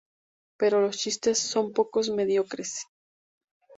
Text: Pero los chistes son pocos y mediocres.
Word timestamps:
Pero 0.57 0.81
los 0.81 0.97
chistes 0.97 1.37
son 1.37 1.73
pocos 1.73 2.07
y 2.07 2.11
mediocres. 2.13 2.87